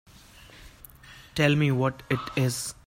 [1.35, 2.73] Tell me what it is.